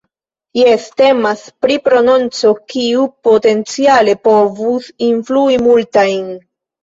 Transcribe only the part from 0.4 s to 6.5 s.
Jes, temas pri propono, kiu potenciale povus influi multajn.